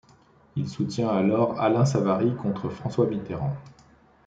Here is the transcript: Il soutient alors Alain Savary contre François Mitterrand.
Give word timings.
Il 0.55 0.67
soutient 0.67 1.09
alors 1.09 1.61
Alain 1.61 1.85
Savary 1.85 2.35
contre 2.35 2.69
François 2.69 3.05
Mitterrand. 3.05 3.55